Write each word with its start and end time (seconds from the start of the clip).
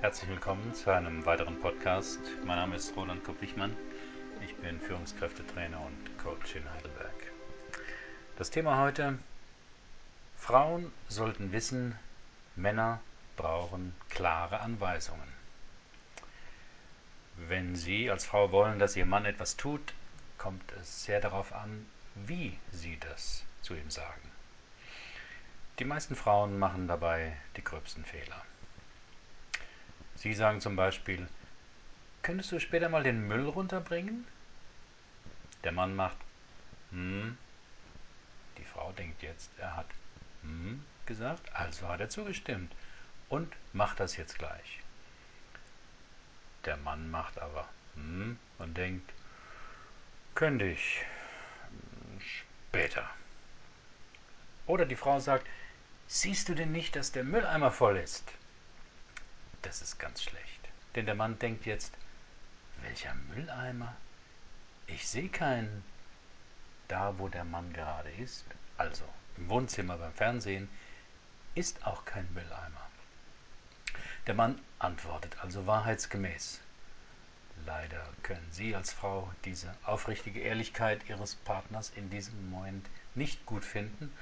Herzlich 0.00 0.30
willkommen 0.30 0.74
zu 0.74 0.92
einem 0.92 1.26
weiteren 1.26 1.58
Podcast. 1.58 2.20
Mein 2.44 2.56
Name 2.56 2.76
ist 2.76 2.94
Roland 2.94 3.24
Kopp-Wichmann. 3.24 3.76
Ich 4.44 4.54
bin 4.54 4.80
Führungskräftetrainer 4.80 5.80
und 5.80 6.18
Coach 6.22 6.54
in 6.54 6.70
Heidelberg. 6.72 7.32
Das 8.36 8.50
Thema 8.50 8.80
heute: 8.80 9.18
Frauen 10.36 10.92
sollten 11.08 11.50
wissen, 11.50 11.98
Männer 12.54 13.00
brauchen 13.36 13.92
klare 14.08 14.60
Anweisungen. 14.60 15.32
Wenn 17.48 17.74
Sie 17.74 18.08
als 18.08 18.24
Frau 18.24 18.52
wollen, 18.52 18.78
dass 18.78 18.94
Ihr 18.94 19.06
Mann 19.06 19.24
etwas 19.24 19.56
tut, 19.56 19.94
kommt 20.38 20.70
es 20.80 21.06
sehr 21.06 21.20
darauf 21.20 21.52
an, 21.52 21.86
wie 22.14 22.56
Sie 22.70 23.00
das 23.00 23.42
zu 23.62 23.74
ihm 23.74 23.90
sagen. 23.90 24.30
Die 25.80 25.84
meisten 25.84 26.14
Frauen 26.14 26.56
machen 26.56 26.86
dabei 26.86 27.36
die 27.56 27.64
gröbsten 27.64 28.04
Fehler. 28.04 28.44
Sie 30.18 30.34
sagen 30.34 30.60
zum 30.60 30.74
Beispiel, 30.74 31.28
könntest 32.22 32.50
du 32.50 32.58
später 32.58 32.88
mal 32.88 33.04
den 33.04 33.28
Müll 33.28 33.48
runterbringen? 33.48 34.26
Der 35.62 35.70
Mann 35.70 35.94
macht, 35.94 36.16
hm. 36.90 37.38
Die 38.56 38.64
Frau 38.64 38.90
denkt 38.92 39.22
jetzt, 39.22 39.50
er 39.58 39.76
hat 39.76 39.86
hm 40.42 40.84
gesagt, 41.06 41.54
also 41.54 41.88
hat 41.88 42.00
er 42.00 42.10
zugestimmt 42.10 42.72
und 43.28 43.54
macht 43.72 44.00
das 44.00 44.16
jetzt 44.16 44.38
gleich. 44.38 44.80
Der 46.64 46.76
Mann 46.76 47.10
macht 47.10 47.38
aber 47.38 47.68
hm 47.94 48.38
und 48.58 48.76
denkt, 48.76 49.12
könnte 50.34 50.64
ich 50.64 51.04
später. 52.18 53.08
Oder 54.66 54.84
die 54.84 54.96
Frau 54.96 55.20
sagt, 55.20 55.46
siehst 56.08 56.48
du 56.48 56.54
denn 56.54 56.72
nicht, 56.72 56.96
dass 56.96 57.12
der 57.12 57.24
Mülleimer 57.24 57.70
voll 57.70 57.96
ist? 57.96 58.32
Das 59.68 59.82
ist 59.82 59.98
ganz 59.98 60.22
schlecht. 60.22 60.60
Denn 60.94 61.04
der 61.04 61.14
Mann 61.14 61.38
denkt 61.38 61.66
jetzt, 61.66 61.92
welcher 62.80 63.14
Mülleimer? 63.14 63.94
Ich 64.86 65.06
sehe 65.06 65.28
keinen. 65.28 65.84
Da, 66.88 67.18
wo 67.18 67.28
der 67.28 67.44
Mann 67.44 67.74
gerade 67.74 68.10
ist, 68.12 68.46
also 68.78 69.04
im 69.36 69.50
Wohnzimmer 69.50 69.98
beim 69.98 70.14
Fernsehen, 70.14 70.70
ist 71.54 71.86
auch 71.86 72.06
kein 72.06 72.32
Mülleimer. 72.32 72.88
Der 74.26 74.32
Mann 74.32 74.58
antwortet 74.78 75.36
also 75.42 75.66
wahrheitsgemäß. 75.66 76.60
Leider 77.66 78.08
können 78.22 78.48
Sie 78.50 78.74
als 78.74 78.94
Frau 78.94 79.30
diese 79.44 79.74
aufrichtige 79.84 80.40
Ehrlichkeit 80.40 81.06
Ihres 81.10 81.34
Partners 81.34 81.92
in 81.94 82.08
diesem 82.08 82.48
Moment 82.48 82.88
nicht 83.14 83.44
gut 83.44 83.66
finden, 83.66 84.16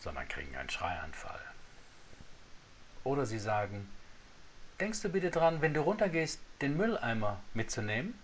sondern 0.00 0.26
kriegen 0.26 0.56
einen 0.56 0.70
Schreianfall. 0.70 1.40
Oder 3.04 3.24
Sie 3.24 3.38
sagen, 3.38 3.88
Denkst 4.80 5.02
du 5.02 5.08
bitte 5.08 5.30
dran, 5.30 5.60
wenn 5.60 5.74
du 5.74 5.80
runtergehst, 5.80 6.40
den 6.60 6.76
Mülleimer 6.76 7.40
mitzunehmen? 7.54 8.18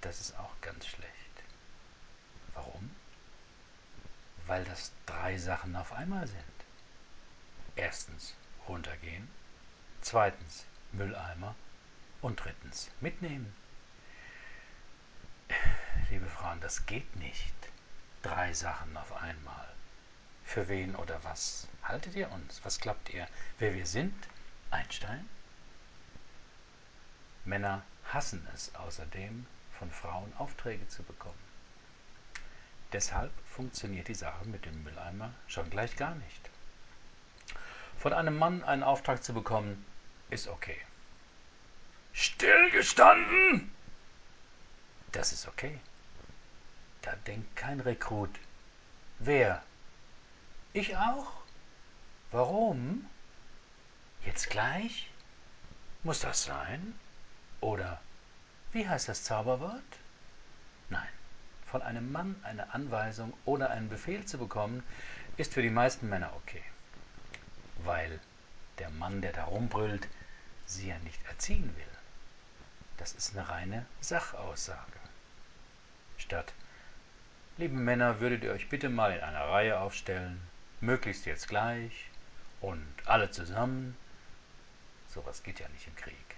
Das 0.00 0.20
ist 0.20 0.38
auch 0.38 0.52
ganz 0.60 0.86
schlecht. 0.86 1.12
Warum? 2.54 2.90
Weil 4.46 4.64
das 4.64 4.92
drei 5.06 5.38
Sachen 5.38 5.74
auf 5.76 5.92
einmal 5.92 6.26
sind. 6.26 6.42
Erstens 7.74 8.34
runtergehen, 8.68 9.28
zweitens 10.02 10.64
Mülleimer 10.92 11.54
und 12.22 12.42
drittens 12.42 12.90
mitnehmen. 13.00 13.54
Liebe 16.10 16.26
Frauen, 16.26 16.60
das 16.60 16.86
geht 16.86 17.16
nicht. 17.16 17.54
Drei 18.22 18.52
Sachen 18.52 18.96
auf 18.96 19.12
einmal. 19.22 19.68
Für 20.44 20.68
wen 20.68 20.94
oder 20.96 21.22
was 21.24 21.66
haltet 21.82 22.14
ihr 22.14 22.30
uns? 22.30 22.60
Was 22.64 22.78
glaubt 22.78 23.12
ihr, 23.12 23.26
wer 23.58 23.74
wir 23.74 23.86
sind? 23.86 24.14
Einstein? 24.70 25.28
Männer 27.44 27.82
hassen 28.12 28.46
es 28.54 28.74
außerdem, 28.74 29.46
von 29.78 29.90
Frauen 29.90 30.32
Aufträge 30.38 30.88
zu 30.88 31.02
bekommen. 31.02 31.38
Deshalb 32.92 33.32
funktioniert 33.54 34.08
die 34.08 34.14
Sache 34.14 34.44
mit 34.46 34.64
dem 34.64 34.82
Mülleimer 34.84 35.32
schon 35.48 35.68
gleich 35.70 35.96
gar 35.96 36.14
nicht. 36.14 36.50
Von 37.98 38.12
einem 38.12 38.38
Mann 38.38 38.62
einen 38.64 38.82
Auftrag 38.82 39.22
zu 39.22 39.34
bekommen, 39.34 39.84
ist 40.30 40.48
okay. 40.48 40.78
Stillgestanden! 42.12 43.70
Das 45.12 45.32
ist 45.32 45.46
okay. 45.46 45.78
Da 47.02 47.14
denkt 47.26 47.54
kein 47.56 47.80
Rekrut. 47.80 48.30
Wer? 49.18 49.62
Ich 50.72 50.96
auch? 50.96 51.32
Warum? 52.32 53.08
Jetzt 54.26 54.50
gleich? 54.50 55.08
Muss 56.02 56.20
das 56.20 56.44
sein? 56.44 56.98
Oder 57.60 58.00
wie 58.72 58.86
heißt 58.86 59.08
das 59.08 59.22
Zauberwort? 59.22 59.82
Nein, 60.90 61.08
von 61.70 61.80
einem 61.80 62.10
Mann 62.10 62.34
eine 62.42 62.74
Anweisung 62.74 63.32
oder 63.44 63.70
einen 63.70 63.88
Befehl 63.88 64.24
zu 64.26 64.36
bekommen, 64.36 64.82
ist 65.36 65.54
für 65.54 65.62
die 65.62 65.70
meisten 65.70 66.08
Männer 66.08 66.32
okay. 66.34 66.62
Weil 67.84 68.20
der 68.78 68.90
Mann, 68.90 69.22
der 69.22 69.32
da 69.32 69.44
rumbrüllt, 69.44 70.08
sie 70.66 70.88
ja 70.88 70.98
nicht 70.98 71.24
erziehen 71.26 71.74
will. 71.76 71.96
Das 72.98 73.12
ist 73.12 73.36
eine 73.36 73.48
reine 73.48 73.86
Sachaussage. 74.00 74.80
Statt, 76.18 76.52
liebe 77.58 77.76
Männer, 77.76 78.20
würdet 78.20 78.42
ihr 78.42 78.52
euch 78.52 78.68
bitte 78.68 78.88
mal 78.88 79.12
in 79.12 79.22
einer 79.22 79.48
Reihe 79.48 79.78
aufstellen, 79.78 80.40
möglichst 80.80 81.26
jetzt 81.26 81.48
gleich 81.48 82.10
und 82.60 82.86
alle 83.04 83.30
zusammen, 83.30 83.96
Sowas 85.16 85.42
geht 85.42 85.60
ja 85.60 85.68
nicht 85.68 85.86
im 85.86 85.96
Krieg. 85.96 86.36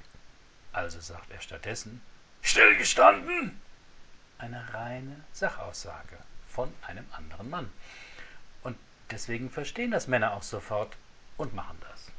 Also 0.73 1.01
sagt 1.01 1.33
er 1.33 1.41
stattdessen, 1.41 2.01
stillgestanden! 2.43 3.61
Eine 4.39 4.73
reine 4.73 5.17
Sachaussage 5.33 6.17
von 6.49 6.73
einem 6.87 7.05
anderen 7.11 7.51
Mann. 7.51 7.73
Und 8.63 8.77
deswegen 9.11 9.51
verstehen 9.51 9.91
das 9.91 10.07
Männer 10.07 10.33
auch 10.33 10.45
sofort 10.45 10.97
und 11.37 11.55
machen 11.55 11.77
das. 11.91 12.13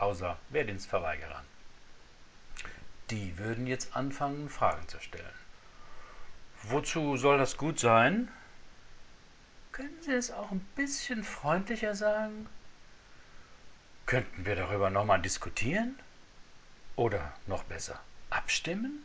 Außer 0.00 0.36
Wehrdienstverweigerern. 0.48 1.44
Die 3.10 3.38
würden 3.38 3.68
jetzt 3.68 3.94
anfangen, 3.94 4.50
Fragen 4.50 4.88
zu 4.88 4.98
stellen. 4.98 5.38
Wozu 6.64 7.16
soll 7.16 7.38
das 7.38 7.56
gut 7.56 7.78
sein? 7.78 8.28
Können 9.70 10.02
Sie 10.02 10.14
es 10.14 10.32
auch 10.32 10.50
ein 10.50 10.66
bisschen 10.74 11.22
freundlicher 11.22 11.94
sagen? 11.94 12.48
Könnten 14.06 14.46
wir 14.46 14.54
darüber 14.54 14.88
nochmal 14.88 15.20
diskutieren? 15.20 15.98
Oder 16.94 17.34
noch 17.48 17.64
besser, 17.64 18.00
abstimmen? 18.30 19.04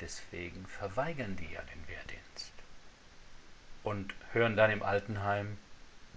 Deswegen 0.00 0.66
verweigern 0.66 1.34
die 1.36 1.50
ja 1.50 1.62
den 1.62 1.88
Wehrdienst. 1.88 2.52
Und 3.82 4.14
hören 4.32 4.54
dann 4.54 4.70
im 4.70 4.82
Altenheim, 4.82 5.56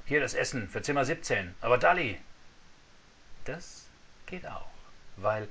hier 0.06 0.20
das 0.20 0.34
Essen 0.34 0.68
für 0.68 0.82
Zimmer 0.82 1.06
17, 1.06 1.56
aber 1.62 1.78
Dalli. 1.78 2.20
Das 3.46 3.86
geht 4.26 4.46
auch, 4.46 4.70
weil 5.16 5.48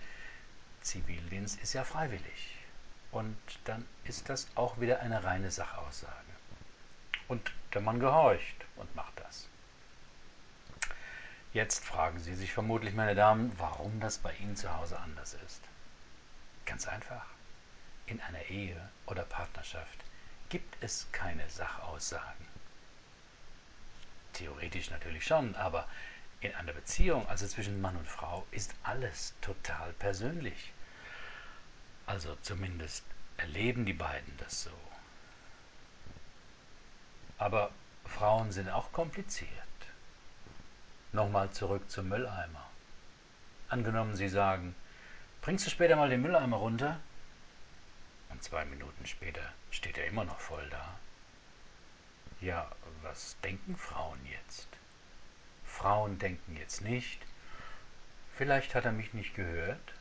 Zivildienst 0.82 1.62
ist 1.62 1.72
ja 1.72 1.84
freiwillig. 1.84 2.56
Und 3.10 3.38
dann 3.65 3.86
ist 4.04 4.28
das 4.28 4.48
auch 4.54 4.80
wieder 4.80 5.00
eine 5.00 5.25
reine 5.25 5.50
Sachaussage. 5.50 6.12
Und 7.26 7.53
der 7.72 7.80
Mann 7.80 8.00
gehorcht 8.00 8.66
und 8.76 8.94
macht 8.94 9.19
das. 9.20 9.48
Jetzt 11.58 11.84
fragen 11.84 12.20
Sie 12.20 12.36
sich 12.36 12.52
vermutlich, 12.52 12.94
meine 12.94 13.16
Damen, 13.16 13.50
warum 13.58 13.98
das 13.98 14.19
bei 14.19 14.32
Ihnen 14.34 14.54
zu 14.54 14.72
Hause 14.76 14.96
anders 14.96 15.34
ist. 15.44 15.60
Ganz 16.64 16.86
einfach. 16.86 17.26
In 18.06 18.20
einer 18.20 18.44
Ehe 18.44 18.80
oder 19.06 19.24
Partnerschaft 19.24 19.98
gibt 20.50 20.76
es 20.84 21.08
keine 21.10 21.50
Sachaussagen. 21.50 22.47
Theoretisch 24.34 24.91
natürlich 24.91 25.26
schon, 25.26 25.56
aber 25.56 25.88
in 26.42 26.54
einer 26.54 26.72
Beziehung, 26.72 27.28
also 27.28 27.44
zwischen 27.48 27.80
Mann 27.80 27.97
und 27.97 28.06
Frau, 28.06 28.47
ist 28.53 28.72
alles 28.84 29.34
total 29.41 29.92
persönlich. 29.94 30.72
Also 32.06 32.36
zumindest 32.42 33.03
erleben 33.36 33.84
die 33.84 33.94
beiden 33.94 34.33
das 34.36 34.62
so. 34.62 34.78
Aber 37.36 37.72
Frauen 38.04 38.53
sind 38.53 38.68
auch 38.68 38.92
kompliziert. 38.92 39.67
Nochmal 41.18 41.50
zurück 41.50 41.91
zum 41.91 42.10
Mülleimer. 42.10 42.65
Angenommen, 43.68 44.15
Sie 44.15 44.28
sagen, 44.28 44.76
bringst 45.42 45.66
du 45.66 45.70
später 45.70 45.97
mal 45.97 46.09
den 46.09 46.22
Mülleimer 46.22 46.59
runter? 46.59 47.00
Und 48.28 48.41
zwei 48.44 48.65
Minuten 48.65 49.04
später 49.04 49.42
steht 49.72 49.98
er 49.98 50.06
immer 50.06 50.24
noch 50.24 50.38
voll 50.38 50.65
da. 50.70 50.94
Ja, 52.41 52.70
was 53.03 53.36
denken 53.41 53.76
Frauen 53.76 54.24
jetzt? 54.30 54.68
Frauen 55.65 56.20
denken 56.20 56.56
jetzt 56.56 56.82
nicht, 56.82 57.21
vielleicht 58.36 58.76
hat 58.76 58.84
er 58.84 58.92
mich 58.92 59.12
nicht 59.12 59.34
gehört, 59.34 59.92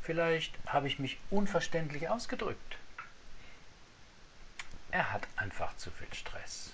vielleicht 0.00 0.54
habe 0.64 0.88
ich 0.88 0.98
mich 0.98 1.18
unverständlich 1.28 2.08
ausgedrückt. 2.08 2.78
Er 4.90 5.12
hat 5.12 5.28
einfach 5.36 5.76
zu 5.76 5.90
viel 5.90 6.14
Stress. 6.14 6.72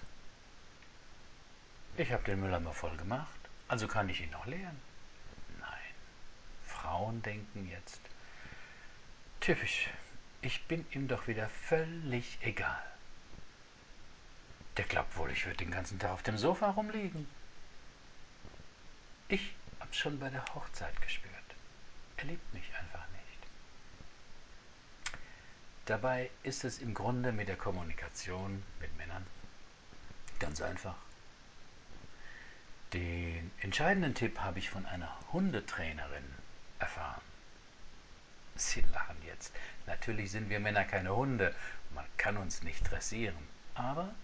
Ich 1.97 2.11
habe 2.11 2.25
den 2.25 2.41
Mülleimer 2.41 2.73
voll 2.73 2.97
gemacht, 2.97 3.29
Also 3.69 3.87
kann 3.87 4.09
ich 4.09 4.21
ihn 4.21 4.31
noch 4.31 4.47
lehren? 4.47 4.81
Nein. 5.61 5.94
Frauen 6.65 7.23
denken 7.23 7.69
jetzt. 7.71 8.00
Typisch. 9.41 9.91
Ich 10.41 10.65
bin 10.65 10.87
ihm 10.93 11.06
doch 11.06 11.27
wieder 11.27 11.49
völlig 11.49 12.39
egal. 12.41 12.83
Der 14.77 14.87
glaubt 14.87 15.17
wohl, 15.17 15.31
ich 15.31 15.44
würde 15.44 15.59
den 15.59 15.71
ganzen 15.71 15.99
Tag 15.99 16.12
auf 16.12 16.23
dem 16.23 16.39
Sofa 16.39 16.71
rumliegen. 16.71 17.29
Ich 19.29 19.55
hab's 19.81 19.99
schon 19.99 20.19
bei 20.19 20.31
der 20.31 20.44
Hochzeit 20.55 21.00
gespürt. 21.03 21.33
Er 22.17 22.25
liebt 22.25 22.55
mich 22.55 22.65
einfach 22.75 23.06
nicht. 23.12 23.39
Dabei 25.87 26.31
ist 26.43 26.65
es 26.65 26.79
im 26.79 26.94
Grunde 26.94 27.33
mit 27.33 27.49
der 27.49 27.56
Kommunikation 27.56 28.62
mit 28.81 28.97
Männern 28.97 29.27
ganz 30.39 30.62
einfach. 30.62 30.97
Den 32.93 33.50
entscheidenden 33.62 34.15
Tipp 34.15 34.39
habe 34.41 34.59
ich 34.59 34.69
von 34.69 34.85
einer 34.85 35.11
Hundetrainerin 35.33 36.25
erfahren. 36.79 37.23
Sie 38.55 38.83
lachen 38.93 39.17
jetzt. 39.27 39.55
Natürlich 39.87 40.31
sind 40.31 40.50
wir 40.50 40.61
Männer 40.61 40.85
keine 40.85 41.17
Hunde. 41.17 41.55
Man 41.94 42.05
kann 42.19 42.37
uns 42.37 42.62
nicht 42.62 42.91
dressieren. 42.91 43.49
Aber 43.75 44.15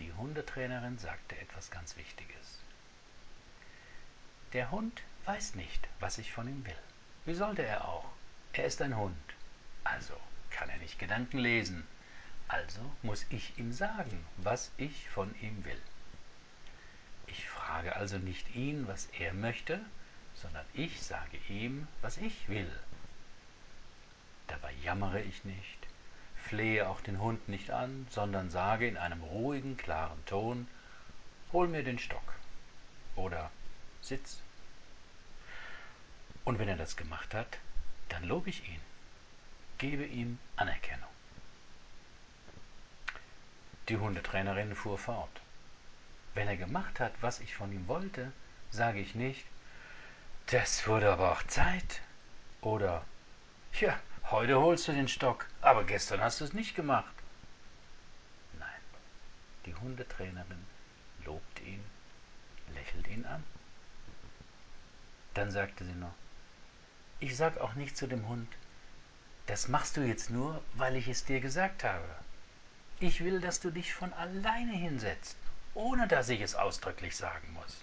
die 0.00 0.12
Hundetrainerin 0.12 0.98
sagte 0.98 1.38
etwas 1.38 1.70
ganz 1.70 1.96
Wichtiges. 1.96 2.58
Der 4.54 4.72
Hund 4.72 5.02
weiß 5.24 5.54
nicht, 5.54 5.86
was 6.00 6.18
ich 6.18 6.32
von 6.32 6.48
ihm 6.48 6.66
will. 6.66 6.78
Wie 7.26 7.34
sollte 7.34 7.62
er 7.62 7.86
auch? 7.86 8.06
Er 8.54 8.64
ist 8.64 8.82
ein 8.82 8.96
Hund. 8.96 9.16
Also 9.84 10.14
kann 10.50 10.68
er 10.68 10.78
nicht 10.78 10.98
Gedanken 10.98 11.38
lesen. 11.38 11.86
Also 12.48 12.80
muss 13.02 13.24
ich 13.30 13.56
ihm 13.56 13.72
sagen, 13.72 14.26
was 14.38 14.72
ich 14.78 15.08
von 15.10 15.32
ihm 15.40 15.64
will. 15.64 15.80
Ich 17.26 17.48
frage 17.48 17.96
also 17.96 18.18
nicht 18.18 18.54
ihn, 18.54 18.86
was 18.86 19.06
er 19.18 19.32
möchte, 19.32 19.80
sondern 20.34 20.64
ich 20.74 21.02
sage 21.02 21.38
ihm, 21.48 21.88
was 22.02 22.18
ich 22.18 22.48
will. 22.48 22.70
Dabei 24.46 24.72
jammere 24.82 25.20
ich 25.22 25.44
nicht, 25.44 25.86
flehe 26.36 26.88
auch 26.88 27.00
den 27.00 27.20
Hund 27.20 27.48
nicht 27.48 27.70
an, 27.70 28.06
sondern 28.10 28.50
sage 28.50 28.86
in 28.86 28.96
einem 28.96 29.22
ruhigen, 29.22 29.76
klaren 29.76 30.24
Ton, 30.26 30.68
hol 31.52 31.68
mir 31.68 31.82
den 31.82 31.98
Stock 31.98 32.34
oder 33.16 33.50
sitz. 34.02 34.40
Und 36.44 36.58
wenn 36.58 36.68
er 36.68 36.76
das 36.76 36.96
gemacht 36.96 37.32
hat, 37.32 37.58
dann 38.10 38.24
lobe 38.24 38.50
ich 38.50 38.68
ihn, 38.68 38.80
gebe 39.78 40.04
ihm 40.04 40.38
Anerkennung. 40.56 41.08
Die 43.88 43.96
Hundetrainerin 43.96 44.74
fuhr 44.74 44.98
fort. 44.98 45.40
Wenn 46.34 46.48
er 46.48 46.56
gemacht 46.56 46.98
hat, 46.98 47.12
was 47.20 47.40
ich 47.40 47.54
von 47.54 47.72
ihm 47.72 47.86
wollte, 47.86 48.32
sage 48.70 48.98
ich 48.98 49.14
nicht, 49.14 49.44
das 50.46 50.86
wurde 50.88 51.12
aber 51.12 51.32
auch 51.32 51.42
Zeit. 51.44 52.00
Oder, 52.60 53.04
ja, 53.80 53.96
heute 54.30 54.58
holst 54.60 54.88
du 54.88 54.92
den 54.92 55.08
Stock, 55.08 55.46
aber 55.60 55.84
gestern 55.84 56.20
hast 56.20 56.40
du 56.40 56.44
es 56.44 56.52
nicht 56.52 56.74
gemacht. 56.74 57.14
Nein, 58.58 58.68
die 59.64 59.74
Hundetrainerin 59.76 60.66
lobt 61.24 61.60
ihn, 61.60 61.84
lächelt 62.74 63.06
ihn 63.08 63.24
an. 63.26 63.44
Dann 65.34 65.52
sagte 65.52 65.84
sie 65.84 65.94
noch, 65.94 66.14
ich 67.20 67.36
sag 67.36 67.58
auch 67.58 67.74
nicht 67.74 67.96
zu 67.96 68.08
dem 68.08 68.26
Hund, 68.28 68.48
das 69.46 69.68
machst 69.68 69.96
du 69.96 70.00
jetzt 70.00 70.30
nur, 70.30 70.62
weil 70.74 70.96
ich 70.96 71.06
es 71.06 71.24
dir 71.24 71.40
gesagt 71.40 71.84
habe. 71.84 72.08
Ich 72.98 73.22
will, 73.22 73.40
dass 73.40 73.60
du 73.60 73.70
dich 73.70 73.94
von 73.94 74.12
alleine 74.14 74.72
hinsetzt 74.72 75.36
ohne 75.74 76.08
dass 76.08 76.28
ich 76.28 76.40
es 76.40 76.54
ausdrücklich 76.54 77.16
sagen 77.16 77.52
muss. 77.52 77.82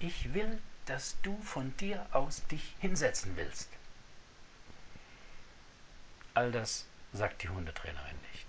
Ich 0.00 0.34
will, 0.34 0.60
dass 0.86 1.16
du 1.22 1.40
von 1.42 1.76
dir 1.76 2.06
aus 2.12 2.46
dich 2.46 2.74
hinsetzen 2.78 3.36
willst. 3.36 3.68
All 6.34 6.50
das 6.52 6.86
sagt 7.12 7.42
die 7.42 7.48
Hundetrainerin 7.48 8.16
nicht. 8.32 8.46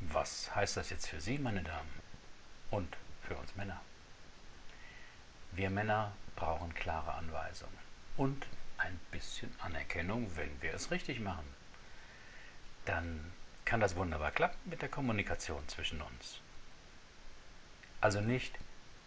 Was 0.00 0.54
heißt 0.54 0.76
das 0.76 0.90
jetzt 0.90 1.08
für 1.08 1.20
Sie, 1.20 1.38
meine 1.38 1.62
Damen? 1.62 2.00
Und 2.70 2.96
für 3.22 3.36
uns 3.36 3.54
Männer? 3.56 3.80
Wir 5.52 5.70
Männer 5.70 6.12
brauchen 6.34 6.74
klare 6.74 7.14
Anweisungen 7.14 7.78
und 8.16 8.46
ein 8.78 8.98
bisschen 9.10 9.54
Anerkennung, 9.60 10.30
wenn 10.36 10.60
wir 10.60 10.74
es 10.74 10.90
richtig 10.90 11.20
machen. 11.20 11.46
Dann 12.84 13.32
kann 13.66 13.80
das 13.80 13.96
wunderbar 13.96 14.30
klappen 14.30 14.70
mit 14.70 14.80
der 14.80 14.88
Kommunikation 14.88 15.68
zwischen 15.68 16.00
uns. 16.00 16.40
Also 18.00 18.20
nicht, 18.20 18.56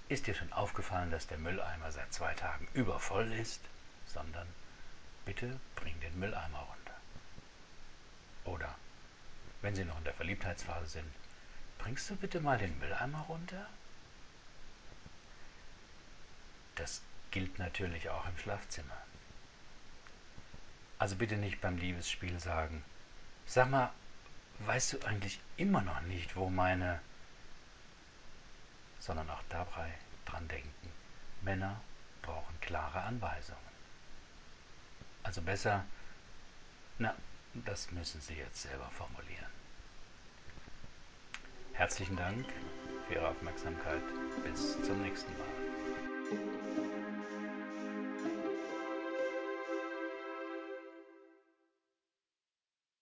ist 0.10 0.28
dir 0.28 0.36
schon 0.36 0.52
aufgefallen, 0.52 1.12
dass 1.12 1.28
der 1.28 1.38
Mülleimer 1.38 1.92
seit 1.92 2.14
zwei 2.14 2.34
Tagen 2.34 2.68
übervoll 2.74 3.32
ist, 3.34 3.62
sondern 4.06 4.48
bitte 5.26 5.60
bring 5.76 6.00
den 6.02 6.20
Mülleimer 6.20 6.60
runter. 6.60 6.96
Oder, 8.46 8.76
wenn 9.62 9.76
Sie 9.76 9.86
noch 9.86 9.98
in 9.98 10.04
der 10.04 10.14
Verliebtheitsphase 10.14 10.88
sind, 10.88 11.12
bringst 11.78 12.10
du 12.10 12.16
bitte 12.16 12.42
mal 12.42 12.58
den 12.58 12.78
Mülleimer 12.80 13.22
runter? 13.22 13.66
Das 16.76 17.02
gilt 17.32 17.60
natürlich 17.60 18.10
auch 18.10 18.28
im 18.28 18.38
Schlafzimmer. 18.38 18.98
Also 20.98 21.16
bitte 21.16 21.38
nicht 21.38 21.62
beim 21.62 21.78
Liebesspiel 21.78 22.40
sagen, 22.40 22.84
sag 23.46 23.70
mal, 23.70 23.94
weißt 24.60 24.94
du 24.94 25.02
eigentlich 25.06 25.40
immer 25.58 25.82
noch 25.82 26.02
nicht, 26.02 26.36
wo 26.36 26.50
meine... 26.50 27.00
sondern 29.00 29.30
auch 29.30 29.44
dabei 29.50 29.92
dran 30.26 30.48
denken, 30.48 30.92
Männer 31.42 31.80
brauchen 32.22 32.60
klare 32.62 33.02
Anweisungen. 33.02 33.58
Also 35.24 35.42
besser, 35.42 35.86
na, 36.98 37.16
das 37.54 37.92
müssen 37.92 38.22
Sie 38.22 38.36
jetzt 38.36 38.62
selber 38.62 38.90
formulieren. 38.92 39.52
Herzlichen 41.74 42.18
Dank 42.18 42.46
für 43.08 43.14
Ihre 43.16 43.30
Aufmerksamkeit. 43.30 44.04
Bis 44.44 44.82
zum 44.84 45.02
nächsten 45.02 45.32
Mal. 45.38 46.89